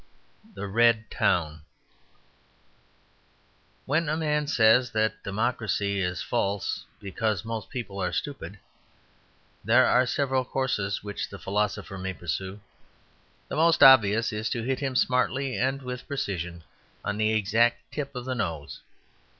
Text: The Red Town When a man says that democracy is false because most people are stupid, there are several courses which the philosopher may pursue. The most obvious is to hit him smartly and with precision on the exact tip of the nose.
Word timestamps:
The 0.55 0.65
Red 0.65 1.11
Town 1.11 1.61
When 3.85 4.09
a 4.09 4.17
man 4.17 4.47
says 4.47 4.89
that 4.93 5.21
democracy 5.23 5.99
is 6.01 6.23
false 6.23 6.85
because 6.99 7.45
most 7.45 7.69
people 7.69 8.01
are 8.01 8.11
stupid, 8.11 8.57
there 9.63 9.85
are 9.85 10.07
several 10.07 10.43
courses 10.43 11.03
which 11.03 11.29
the 11.29 11.37
philosopher 11.37 11.99
may 11.99 12.13
pursue. 12.13 12.61
The 13.47 13.57
most 13.57 13.83
obvious 13.83 14.33
is 14.33 14.49
to 14.49 14.63
hit 14.63 14.79
him 14.79 14.95
smartly 14.95 15.55
and 15.55 15.83
with 15.83 16.07
precision 16.07 16.63
on 17.05 17.17
the 17.19 17.33
exact 17.33 17.91
tip 17.91 18.15
of 18.15 18.25
the 18.25 18.33
nose. 18.33 18.81